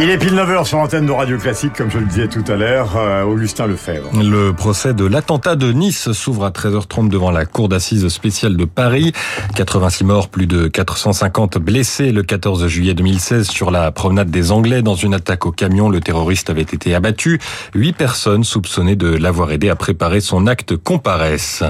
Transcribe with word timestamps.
Il 0.00 0.10
est 0.10 0.18
pile 0.18 0.34
9h 0.34 0.64
sur 0.64 0.78
l'antenne 0.78 1.06
de 1.06 1.10
Radio 1.10 1.38
Classique, 1.38 1.72
comme 1.72 1.90
je 1.90 1.98
le 1.98 2.06
disais 2.06 2.28
tout 2.28 2.44
à 2.46 2.54
l'heure, 2.54 2.96
euh, 2.96 3.24
Augustin 3.24 3.66
Lefebvre. 3.66 4.10
Le 4.14 4.52
procès 4.52 4.94
de 4.94 5.04
l'attentat 5.04 5.56
de 5.56 5.72
Nice 5.72 6.12
s'ouvre 6.12 6.44
à 6.44 6.50
13h30 6.50 7.08
devant 7.08 7.32
la 7.32 7.46
cour 7.46 7.68
d'assises 7.68 8.06
spéciale 8.06 8.56
de 8.56 8.64
Paris. 8.64 9.12
86 9.56 10.04
morts, 10.04 10.28
plus 10.28 10.46
de 10.46 10.68
450 10.68 11.58
blessés 11.58 12.12
le 12.12 12.22
14 12.22 12.68
juillet 12.68 12.94
2016 12.94 13.48
sur 13.48 13.72
la 13.72 13.90
promenade 13.90 14.30
des 14.30 14.52
Anglais. 14.52 14.82
Dans 14.82 14.94
une 14.94 15.14
attaque 15.14 15.46
au 15.46 15.50
camion, 15.50 15.88
le 15.88 15.98
terroriste 15.98 16.48
avait 16.48 16.62
été 16.62 16.94
abattu. 16.94 17.40
Huit 17.74 17.94
personnes 17.94 18.44
soupçonnées 18.44 18.94
de 18.94 19.08
l'avoir 19.08 19.50
aidé 19.50 19.68
à 19.68 19.74
préparer 19.74 20.20
son 20.20 20.46
acte 20.46 20.76
comparaissent. 20.76 21.64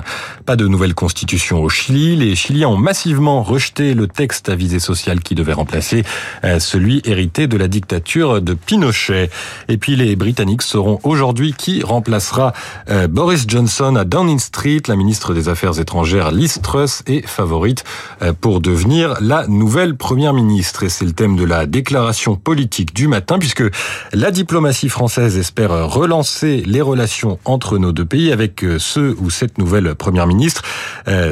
Pas 0.44 0.56
de 0.56 0.68
nouvelle 0.68 0.94
constitution 0.94 1.62
au 1.62 1.70
Chili. 1.70 2.14
Les 2.14 2.34
Chiliens 2.34 2.68
ont 2.68 2.76
massivement 2.76 3.42
rejeté 3.42 3.94
le 3.94 4.06
texte 4.06 4.50
à 4.50 4.54
visée 4.54 4.80
sociale 4.80 5.20
qui 5.20 5.34
devait 5.34 5.54
remplacer 5.54 6.04
euh, 6.44 6.58
celui 6.58 7.00
hérité 7.06 7.46
de 7.46 7.56
la 7.56 7.68
dictature 7.68 8.17
de 8.18 8.54
Pinochet. 8.54 9.30
Et 9.68 9.76
puis 9.76 9.94
les 9.94 10.16
Britanniques 10.16 10.62
sauront 10.62 10.98
aujourd'hui 11.04 11.54
qui 11.56 11.82
remplacera 11.84 12.52
euh, 12.90 13.06
Boris 13.06 13.44
Johnson 13.46 13.94
à 13.94 14.04
Downing 14.04 14.40
Street. 14.40 14.82
La 14.88 14.96
ministre 14.96 15.34
des 15.34 15.48
Affaires 15.48 15.78
étrangères 15.78 16.32
Liz 16.32 16.58
Truss 16.60 17.02
est 17.06 17.26
favorite 17.26 17.84
euh, 18.22 18.32
pour 18.38 18.60
devenir 18.60 19.16
la 19.20 19.46
nouvelle 19.46 19.96
première 19.96 20.32
ministre. 20.32 20.82
Et 20.82 20.88
c'est 20.88 21.04
le 21.04 21.12
thème 21.12 21.36
de 21.36 21.44
la 21.44 21.66
déclaration 21.66 22.34
politique 22.34 22.92
du 22.92 23.06
matin 23.06 23.38
puisque 23.38 23.64
la 24.12 24.32
diplomatie 24.32 24.88
française 24.88 25.38
espère 25.38 25.88
relancer 25.88 26.64
les 26.66 26.80
relations 26.80 27.38
entre 27.44 27.78
nos 27.78 27.92
deux 27.92 28.04
pays 28.04 28.32
avec 28.32 28.64
euh, 28.64 28.78
ce 28.80 29.14
ou 29.20 29.30
cette 29.30 29.58
nouvelle 29.58 29.94
première 29.94 30.26
ministre. 30.26 30.62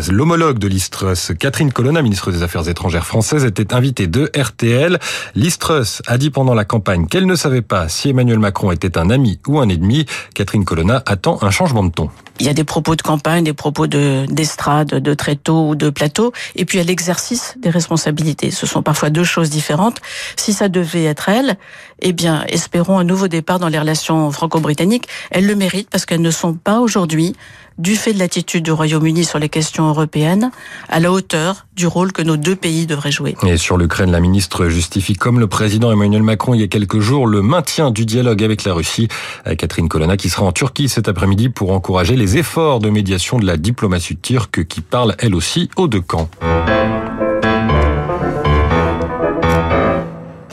L'homologue 0.09 0.59
de 0.59 0.69
Liz 0.69 0.91
Truss, 0.91 1.33
Catherine 1.39 1.73
Colonna, 1.73 2.01
ministre 2.01 2.31
des 2.31 2.43
Affaires 2.43 2.69
étrangères 2.69 3.07
française, 3.07 3.45
était 3.45 3.75
invitée 3.75 4.07
de 4.07 4.31
RTL. 4.37 4.99
Liz 5.35 5.59
Truss 5.59 6.03
a 6.07 6.19
dit 6.19 6.31
pendant 6.31 6.55
la 6.55 6.65
campagne 6.65 6.76
qu'elle 7.09 7.27
ne 7.27 7.37
savait 7.37 7.63
pas 7.63 7.89
si 7.89 8.11
Emmanuel 8.11 8.39
Macron 8.39 8.71
était 8.71 8.99
un 8.99 9.11
ami 9.11 9.39
ou 9.47 9.59
un 9.59 9.69
ennemi. 9.69 10.07
Catherine 10.35 10.65
Colonna 10.65 11.03
attend 11.07 11.39
un 11.43 11.51
changement 11.51 11.85
de 11.85 11.91
ton. 11.91 12.11
Il 12.39 12.47
y 12.47 12.49
a 12.49 12.53
des 12.53 12.65
propos 12.65 12.97
de 12.97 13.03
campagne, 13.03 13.45
des 13.45 13.53
propos 13.55 13.87
de 13.87 14.27
d'estrade, 14.29 14.89
de 14.89 15.15
tréteau 15.15 15.71
ou 15.71 15.75
de 15.75 15.89
plateau, 15.89 16.33
et 16.55 16.65
puis 16.65 16.79
a 16.79 16.83
l'exercice 16.83 17.57
des 17.61 17.71
responsabilités. 17.71 18.51
Ce 18.51 18.67
sont 18.67 18.83
parfois 18.83 19.11
deux 19.11 19.25
choses 19.25 19.49
différentes. 19.49 20.01
Si 20.37 20.53
ça 20.53 20.69
devait 20.69 21.05
être 21.05 21.29
elle, 21.29 21.57
eh 22.01 22.13
bien, 22.13 22.45
espérons 22.49 22.99
un 22.99 23.05
nouveau 23.05 23.29
départ 23.29 23.59
dans 23.59 23.69
les 23.69 23.79
relations 23.79 24.31
franco-britanniques. 24.31 25.09
Elles 25.31 25.47
le 25.47 25.55
méritent 25.55 25.89
parce 25.89 26.05
qu'elles 26.05 26.21
ne 26.21 26.31
sont 26.31 26.55
pas 26.55 26.81
aujourd'hui 26.81 27.35
du 27.79 27.97
fait 27.97 28.13
de 28.13 28.19
l'attitude 28.19 28.65
du 28.65 28.73
Royaume-Uni 28.73 29.25
sur 29.25 29.39
les 29.39 29.49
questions 29.49 29.89
européennes, 29.89 30.51
à 30.89 31.01
la 31.01 31.13
hauteur 31.13 31.66
du 31.77 31.87
rôle 31.87 32.13
que 32.13 32.23
nos 32.23 32.37
deux 32.37 32.57
pays 32.57 32.87
devraient 32.87 33.13
jouer. 33.13 33.37
Et 33.47 33.57
sur 33.59 33.77
l'Ukraine, 33.77 34.11
la 34.11 34.21
ministre 34.21 34.69
justifie, 34.69 35.15
comme 35.15 35.39
le 35.39 35.47
président 35.47 35.93
Emmanuel 35.93 36.23
Macron 36.23 36.55
il 36.55 36.61
y 36.61 36.65
a 36.65 36.69
quelques 36.69 37.01
jours, 37.01 37.27
le 37.27 37.43
maintien 37.43 37.91
du 37.91 38.07
dialogue 38.07 38.43
avec 38.43 38.65
la 38.65 38.73
Russie. 38.73 39.09
Catherine 39.59 39.89
Colonna 39.89 40.17
qui 40.17 40.31
sera 40.31 40.45
en 40.45 40.53
Turquie 40.53 40.89
cet 40.89 41.09
après-midi 41.09 41.51
pour 41.51 41.73
encourager 41.73 42.17
les 42.17 42.39
efforts 42.39 42.81
de 42.81 42.89
médiation 42.89 43.39
de 43.39 43.47
la 43.47 43.57
diplomatie 43.57 44.17
turque 44.17 44.65
qui 44.65 44.81
parle 44.81 45.15
elle 45.19 45.35
aussi 45.35 45.71
aux 45.77 45.87
deux 45.87 46.01
camps. 46.01 46.31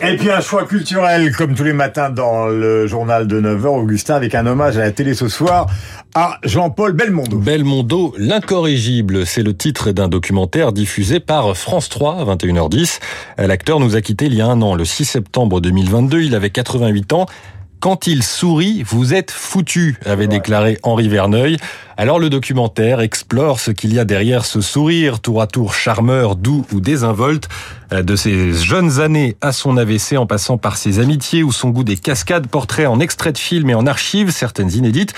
Et 0.06 0.18
puis 0.18 0.30
un 0.30 0.42
choix 0.42 0.66
culturel, 0.66 1.34
comme 1.34 1.56
tous 1.56 1.64
les 1.64 1.72
matins 1.72 2.10
dans 2.10 2.48
le 2.48 2.88
journal 2.88 3.26
de 3.26 3.40
9h, 3.40 3.68
Augustin, 3.68 4.16
avec 4.16 4.36
un 4.36 4.46
hommage 4.46 4.78
à 4.78 4.82
la 4.82 4.92
télé 4.92 5.14
ce 5.14 5.30
soir 5.30 5.68
à 6.14 6.40
Jean-Paul 6.44 6.92
Belmondo. 6.92 7.38
Belmondo, 7.38 8.14
l'incorrigible, 8.18 9.26
c'est 9.26 9.44
le 9.44 9.56
titre 9.56 9.94
d'un 9.94 10.10
documentaire 10.10 10.74
diffusé 10.74 11.22
par 11.22 11.56
France 11.56 11.88
3 11.88 12.20
à 12.20 12.36
21h10. 12.36 13.00
L'acteur 13.38 13.80
nous 13.80 13.96
a 13.96 14.02
quitté 14.02 14.26
il 14.26 14.36
y 14.36 14.42
a 14.42 14.48
un 14.48 14.62
an, 14.62 14.76
le 14.76 14.84
6 14.84 15.06
septembre 15.06 15.62
2022, 15.62 16.22
il 16.22 16.36
avait 16.36 16.50
88 16.50 17.14
ans. 17.14 17.26
Quand 17.84 18.08
il 18.08 18.24
sourit, 18.24 18.82
vous 18.82 19.14
êtes 19.14 19.30
foutu, 19.30 19.98
avait 20.06 20.28
déclaré 20.28 20.80
Henri 20.84 21.10
Verneuil. 21.10 21.58
Alors 21.98 22.18
le 22.18 22.30
documentaire 22.30 23.02
explore 23.02 23.60
ce 23.60 23.72
qu'il 23.72 23.94
y 23.94 24.00
a 24.00 24.06
derrière 24.06 24.46
ce 24.46 24.62
sourire, 24.62 25.20
tour 25.20 25.42
à 25.42 25.48
tour 25.48 25.74
charmeur, 25.74 26.38
doux 26.38 26.66
ou 26.72 26.80
désinvolte, 26.80 27.50
de 27.92 28.16
ses 28.16 28.54
jeunes 28.54 29.02
années 29.02 29.36
à 29.42 29.52
son 29.52 29.76
AVC 29.76 30.16
en 30.16 30.26
passant 30.26 30.58
par 30.58 30.78
ses 30.78 31.00
amitiés 31.00 31.44
ou 31.44 31.52
son 31.52 31.72
goût 31.72 31.84
des 31.84 31.98
cascades, 31.98 32.48
portraits 32.48 32.88
en 32.88 33.02
extraits 33.02 33.34
de 33.34 33.40
films 33.40 33.72
et 33.72 33.76
en 33.76 33.86
archives, 33.86 34.32
certaines 34.32 34.72
inédites. 34.72 35.12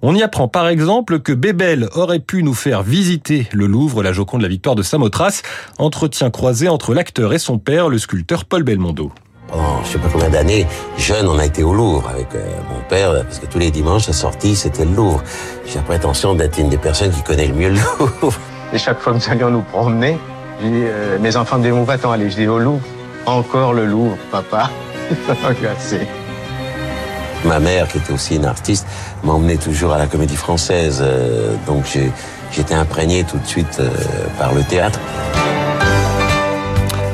On 0.00 0.14
y 0.14 0.22
apprend 0.22 0.48
par 0.48 0.68
exemple 0.68 1.20
que 1.20 1.34
Bébel 1.34 1.86
aurait 1.94 2.20
pu 2.20 2.42
nous 2.42 2.54
faire 2.54 2.82
visiter 2.82 3.46
le 3.52 3.66
Louvre, 3.66 4.02
la 4.02 4.14
Joconde 4.14 4.40
de 4.40 4.46
la 4.46 4.50
victoire 4.50 4.74
de 4.74 4.82
Samothrace, 4.82 5.42
entretien 5.76 6.30
croisé 6.30 6.70
entre 6.70 6.94
l'acteur 6.94 7.34
et 7.34 7.38
son 7.38 7.58
père, 7.58 7.90
le 7.90 7.98
sculpteur 7.98 8.46
Paul 8.46 8.62
Belmondo. 8.62 9.12
Pendant 9.48 9.82
je 9.84 9.92
sais 9.92 9.98
pas 9.98 10.08
combien 10.12 10.28
d'années, 10.28 10.66
jeune, 10.98 11.28
on 11.28 11.38
a 11.38 11.44
été 11.46 11.62
au 11.62 11.72
Louvre 11.72 12.08
avec 12.08 12.26
euh, 12.34 12.44
mon 12.68 12.80
père, 12.88 13.12
parce 13.24 13.38
que 13.38 13.46
tous 13.46 13.58
les 13.58 13.70
dimanches, 13.70 14.06
la 14.08 14.12
sortie, 14.12 14.56
c'était 14.56 14.84
le 14.84 14.90
Louvre. 14.92 15.22
J'ai 15.66 15.76
la 15.76 15.82
prétention 15.82 16.34
d'être 16.34 16.58
une 16.58 16.68
des 16.68 16.76
personnes 16.78 17.12
qui 17.12 17.22
connaît 17.22 17.46
le 17.46 17.54
mieux 17.54 17.68
le 17.70 17.78
Louvre. 18.00 18.38
Et 18.72 18.78
chaque 18.78 18.98
fois 19.00 19.12
que 19.12 19.18
nous 19.18 19.30
allions 19.30 19.50
nous 19.50 19.62
promener, 19.62 20.18
je 20.60 20.66
dis, 20.66 20.72
euh, 20.84 21.18
mes 21.20 21.36
enfants 21.36 21.58
me 21.58 21.62
disaient, 21.62 21.72
où 21.78 21.84
va-t-on 21.84 22.10
aller 22.10 22.28
Je 22.30 22.36
dis, 22.36 22.48
au 22.48 22.58
Louvre. 22.58 22.80
Encore 23.26 23.72
le 23.72 23.84
Louvre, 23.86 24.16
papa. 24.32 24.70
Ma 27.44 27.60
mère, 27.60 27.86
qui 27.86 27.98
était 27.98 28.12
aussi 28.12 28.34
une 28.36 28.44
artiste, 28.46 28.86
m'emmenait 29.22 29.56
toujours 29.58 29.92
à 29.92 29.98
la 29.98 30.06
comédie 30.06 30.34
française. 30.36 30.98
euh, 31.00 31.54
donc 31.66 31.84
j'ai- 31.92 32.10
j'étais 32.50 32.74
imprégné 32.74 33.22
tout 33.22 33.38
de 33.38 33.46
suite 33.46 33.80
par 34.38 34.52
le 34.54 34.62
théâtre. 34.64 34.98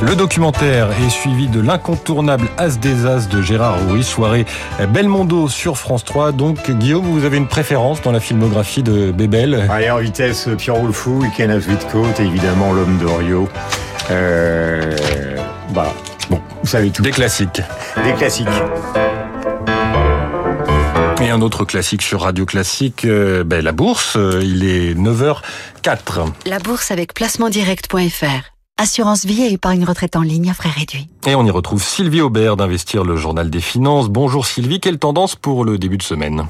Le 0.03 0.17
documentaire 0.17 0.91
est 0.91 1.11
suivi 1.11 1.49
de 1.49 1.61
l'incontournable 1.61 2.49
As 2.59 2.79
des 2.79 3.07
As 3.07 3.29
de 3.29 3.41
Gérard 3.41 3.79
Rouy, 3.87 4.03
soirée 4.03 4.45
Belmondo 4.89 5.49
sur 5.49 5.79
France 5.79 6.05
3. 6.05 6.33
Donc 6.33 6.71
Guillaume, 6.71 7.05
vous 7.05 7.25
avez 7.25 7.37
une 7.37 7.47
préférence 7.47 8.03
dans 8.03 8.13
la 8.13 8.21
filmographie 8.21 8.83
de 8.83 9.13
Bébel? 9.13 9.69
Allez, 9.71 9.91
en 9.91 9.99
vitesse, 9.99 10.49
Pierrot 10.59 10.87
le 10.87 10.93
Fou, 10.93 11.21
Week-end 11.21 11.51
à 11.51 11.91
Côte, 11.91 12.21
et 12.21 12.25
évidemment 12.25 12.73
l'homme 12.73 12.99
de 12.99 13.07
Rio. 13.07 13.49
Euh, 14.11 14.97
voilà. 15.69 15.93
Bon, 16.29 16.41
vous 16.63 16.69
savez 16.69 16.91
tout. 16.91 17.03
Des 17.03 17.11
classiques. 17.11 17.63
Des 18.05 18.13
classiques. 18.15 18.49
Et 21.23 21.31
un 21.31 21.41
autre 21.41 21.65
classique 21.65 22.03
sur 22.03 22.23
Radio 22.23 22.45
Classique, 22.45 23.05
euh, 23.05 23.45
ben, 23.45 23.63
la 23.63 23.71
bourse, 23.71 24.17
euh, 24.17 24.41
il 24.43 24.65
est 24.65 24.95
9h04. 24.95 26.33
La 26.47 26.59
bourse 26.59 26.91
avec 26.91 27.15
placementdirect.fr. 27.15 28.52
Assurance 28.79 29.25
vie 29.25 29.43
et 29.43 29.53
épargne 29.53 29.85
retraite 29.85 30.17
en 30.17 30.23
ligne 30.23 30.51
à 30.51 30.55
frais 30.55 30.71
réduits. 30.71 31.09
Et 31.25 31.37
on 31.37 31.45
y 31.45 31.51
retrouve 31.51 31.81
Sylvie 31.81 32.21
Aubert 32.21 32.57
d'Investir 32.57 33.05
le 33.05 33.15
Journal 33.15 33.49
des 33.49 33.61
Finances. 33.61 34.09
Bonjour 34.09 34.45
Sylvie, 34.45 34.81
quelle 34.81 34.99
tendance 34.99 35.37
pour 35.37 35.65
le 35.65 35.79
début 35.79 35.97
de 35.97 36.03
semaine 36.03 36.47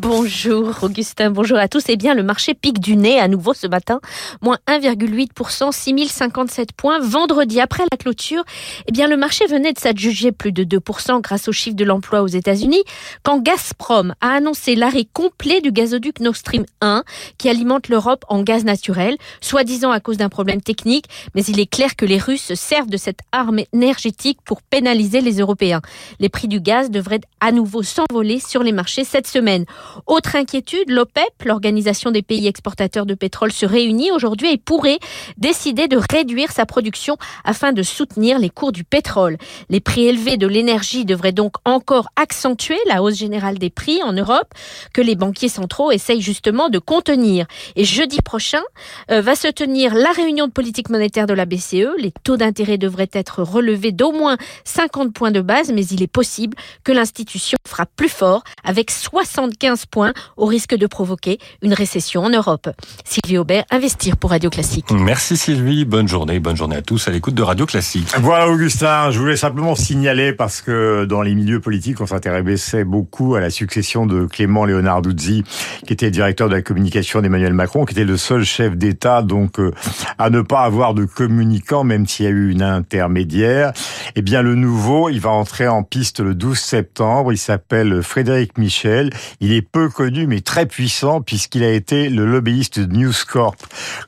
Bonjour 0.00 0.78
Augustin, 0.80 1.30
bonjour 1.30 1.58
à 1.58 1.68
tous. 1.68 1.84
Eh 1.88 1.96
bien, 1.96 2.14
le 2.14 2.22
marché 2.22 2.54
pique 2.54 2.78
du 2.78 2.96
nez 2.96 3.20
à 3.20 3.28
nouveau 3.28 3.52
ce 3.52 3.66
matin, 3.66 4.00
moins 4.40 4.56
1,8%, 4.66 5.72
6057 5.72 6.72
points. 6.72 7.00
Vendredi, 7.00 7.60
après 7.60 7.84
la 7.92 7.98
clôture, 7.98 8.44
eh 8.86 8.92
bien, 8.92 9.08
le 9.08 9.18
marché 9.18 9.44
venait 9.44 9.74
de 9.74 9.78
s'adjuger 9.78 10.32
plus 10.32 10.52
de 10.52 10.64
2% 10.64 11.20
grâce 11.20 11.48
au 11.48 11.52
chiffre 11.52 11.76
de 11.76 11.84
l'emploi 11.84 12.22
aux 12.22 12.28
États-Unis, 12.28 12.82
quand 13.24 13.42
Gazprom 13.42 14.14
a 14.22 14.30
annoncé 14.30 14.74
l'arrêt 14.74 15.06
complet 15.12 15.60
du 15.60 15.70
gazoduc 15.70 16.20
Nord 16.20 16.36
Stream 16.36 16.64
1, 16.80 17.04
qui 17.36 17.50
alimente 17.50 17.90
l'Europe 17.90 18.24
en 18.30 18.42
gaz 18.42 18.64
naturel, 18.64 19.18
soi-disant 19.42 19.90
à 19.90 20.00
cause 20.00 20.16
d'un 20.16 20.30
problème 20.30 20.62
technique, 20.62 21.10
mais 21.34 21.44
il 21.44 21.60
est 21.60 21.70
clair 21.70 21.94
que 21.94 22.06
les 22.06 22.18
Russes 22.18 22.44
se 22.44 22.54
servent 22.54 22.88
de 22.88 22.96
cette 22.96 23.20
arme 23.32 23.60
énergétique 23.74 24.13
pour 24.44 24.62
pénaliser 24.62 25.20
les 25.20 25.38
Européens. 25.38 25.80
Les 26.20 26.28
prix 26.28 26.48
du 26.48 26.60
gaz 26.60 26.90
devraient 26.90 27.20
à 27.40 27.52
nouveau 27.52 27.82
s'envoler 27.82 28.40
sur 28.40 28.62
les 28.62 28.72
marchés 28.72 29.04
cette 29.04 29.26
semaine. 29.26 29.64
Autre 30.06 30.36
inquiétude, 30.36 30.90
l'OPEP, 30.90 31.44
l'Organisation 31.44 32.10
des 32.10 32.22
pays 32.22 32.46
exportateurs 32.46 33.06
de 33.06 33.14
pétrole, 33.14 33.52
se 33.52 33.66
réunit 33.66 34.10
aujourd'hui 34.12 34.52
et 34.52 34.58
pourrait 34.58 34.98
décider 35.36 35.88
de 35.88 35.98
réduire 36.10 36.52
sa 36.52 36.66
production 36.66 37.16
afin 37.44 37.72
de 37.72 37.82
soutenir 37.82 38.38
les 38.38 38.50
cours 38.50 38.72
du 38.72 38.84
pétrole. 38.84 39.36
Les 39.68 39.80
prix 39.80 40.06
élevés 40.06 40.36
de 40.36 40.46
l'énergie 40.46 41.04
devraient 41.04 41.32
donc 41.32 41.54
encore 41.64 42.08
accentuer 42.16 42.78
la 42.86 43.02
hausse 43.02 43.16
générale 43.16 43.58
des 43.58 43.70
prix 43.70 44.02
en 44.02 44.12
Europe 44.12 44.52
que 44.92 45.02
les 45.02 45.16
banquiers 45.16 45.48
centraux 45.48 45.90
essayent 45.90 46.20
justement 46.20 46.68
de 46.68 46.78
contenir. 46.78 47.46
Et 47.76 47.84
jeudi 47.84 48.20
prochain 48.22 48.62
euh, 49.10 49.20
va 49.20 49.34
se 49.34 49.48
tenir 49.48 49.94
la 49.94 50.10
réunion 50.10 50.46
de 50.46 50.52
politique 50.52 50.90
monétaire 50.90 51.26
de 51.26 51.34
la 51.34 51.46
BCE. 51.46 51.96
Les 51.98 52.12
taux 52.22 52.36
d'intérêt 52.36 52.78
devraient 52.78 53.10
être 53.12 53.42
relevés 53.42 53.92
d'au 54.04 54.12
moins 54.12 54.36
50 54.64 55.14
points 55.14 55.30
de 55.30 55.40
base, 55.40 55.72
mais 55.72 55.86
il 55.86 56.02
est 56.02 56.12
possible 56.12 56.54
que 56.84 56.92
l'institution 56.92 57.56
frappe 57.66 57.88
plus 57.96 58.10
fort 58.10 58.44
avec 58.62 58.90
75 58.90 59.86
points 59.86 60.12
au 60.36 60.44
risque 60.44 60.74
de 60.74 60.86
provoquer 60.86 61.38
une 61.62 61.72
récession 61.72 62.22
en 62.22 62.28
Europe. 62.28 62.68
Sylvie 63.06 63.38
Aubert, 63.38 63.64
Investir 63.70 64.18
pour 64.18 64.30
Radio 64.30 64.50
Classique. 64.50 64.90
Merci 64.90 65.38
Sylvie, 65.38 65.86
bonne 65.86 66.06
journée, 66.06 66.38
bonne 66.38 66.56
journée 66.56 66.76
à 66.76 66.82
tous 66.82 67.08
à 67.08 67.12
l'écoute 67.12 67.32
de 67.34 67.42
Radio 67.42 67.64
Classique. 67.64 68.08
Voilà 68.20 68.46
Augustin, 68.50 69.10
je 69.10 69.18
voulais 69.18 69.36
simplement 69.36 69.74
signaler 69.74 70.34
parce 70.34 70.60
que 70.60 71.06
dans 71.06 71.22
les 71.22 71.34
milieux 71.34 71.60
politiques, 71.60 72.02
on 72.02 72.06
s'intéressait 72.06 72.84
beaucoup 72.84 73.36
à 73.36 73.40
la 73.40 73.48
succession 73.48 74.04
de 74.04 74.26
Clément 74.26 74.66
Léonard 74.66 75.00
Duzzi, 75.00 75.44
qui 75.86 75.94
était 75.94 76.10
directeur 76.10 76.50
de 76.50 76.54
la 76.54 76.60
communication 76.60 77.22
d'Emmanuel 77.22 77.54
Macron, 77.54 77.86
qui 77.86 77.94
était 77.94 78.04
le 78.04 78.18
seul 78.18 78.44
chef 78.44 78.76
d'État 78.76 79.22
donc 79.22 79.58
euh, 79.58 79.72
à 80.18 80.28
ne 80.28 80.42
pas 80.42 80.60
avoir 80.60 80.92
de 80.92 81.06
communicant, 81.06 81.84
même 81.84 82.06
s'il 82.06 82.26
y 82.26 82.28
a 82.28 82.32
eu 82.32 82.50
une 82.50 82.62
intermédiaire. 82.62 83.72
Eh 84.16 84.22
bien, 84.22 84.42
le 84.42 84.54
nouveau, 84.54 85.08
il 85.08 85.20
va 85.20 85.30
entrer 85.30 85.68
en 85.68 85.82
piste 85.82 86.20
le 86.20 86.34
12 86.34 86.58
septembre. 86.58 87.32
Il 87.32 87.38
s'appelle 87.38 88.02
Frédéric 88.02 88.58
Michel. 88.58 89.10
Il 89.40 89.52
est 89.52 89.62
peu 89.62 89.88
connu, 89.88 90.26
mais 90.26 90.40
très 90.40 90.66
puissant, 90.66 91.20
puisqu'il 91.20 91.64
a 91.64 91.70
été 91.70 92.08
le 92.08 92.26
lobbyiste 92.26 92.80
de 92.80 92.96
News 92.96 93.12
Corp, 93.30 93.56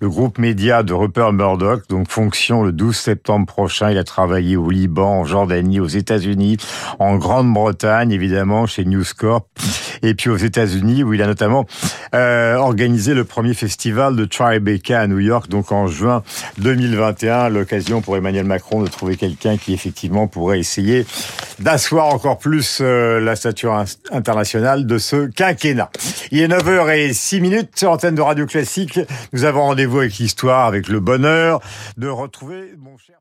le 0.01 0.09
groupe 0.09 0.39
média 0.39 0.83
de 0.83 0.93
Rupert 0.93 1.33
Murdoch, 1.33 1.89
donc 1.89 2.11
fonction 2.11 2.63
le 2.63 2.73
12 2.73 2.97
septembre 2.97 3.47
prochain. 3.47 3.91
Il 3.91 3.99
a 3.99 4.05
travaillé 4.05 4.57
au 4.57 4.71
Liban, 4.71 5.21
en 5.21 5.25
Jordanie, 5.25 5.81
aux 5.81 5.87
États-Unis, 5.87 6.57
en 6.99 7.17
Grande-Bretagne, 7.17 8.11
évidemment, 8.13 8.67
chez 8.67 8.85
News 8.85 9.05
Corp 9.17 9.49
et 10.03 10.15
puis 10.15 10.31
aux 10.31 10.37
États-Unis 10.37 11.03
où 11.03 11.15
il 11.15 11.23
a 11.23 11.27
notamment 11.27 11.67
euh, 12.15 12.55
organisé 12.57 13.15
le 13.15 13.25
premier 13.25 13.55
festival 13.55 14.17
de 14.17 14.25
Tribeca 14.25 15.01
à 15.01 15.07
New 15.07 15.19
York, 15.19 15.49
donc 15.49 15.73
en 15.73 15.87
juin 15.87 16.23
2021, 16.59 17.49
l'occasion 17.49 18.01
pour 18.01 18.17
Emmanuel 18.17 18.45
Macron 18.45 18.83
de 18.83 18.89
trouver 18.89 19.17
quelqu'un 19.17 19.57
qui 19.57 19.73
effectivement 19.73 20.27
pourrait 20.27 20.59
essayer 20.59 21.07
d'asseoir 21.59 22.07
encore 22.09 22.39
plus 22.39 22.79
euh, 22.81 23.21
la 23.21 23.37
stature 23.37 23.85
internationale 24.11 24.87
de 24.87 24.99
ce 24.99 25.27
quinquennat. 25.27 25.91
Il 26.31 26.41
est 26.41 26.49
9h06 26.49 27.41
minutes 27.41 27.71
sur 27.75 27.91
l'antenne 27.91 28.15
de 28.15 28.23
Radio 28.23 28.47
Classique. 28.47 29.01
Nous 29.33 29.45
avons 29.45 29.63
rendez-vous 29.63 29.99
avec 29.99 30.17
l'histoire, 30.19 30.67
avec 30.67 30.89
le 30.89 31.01
bonheur 31.01 31.61
de 31.97 32.09
retrouver 32.09 32.75
mon 32.79 32.97
cher 32.99 33.17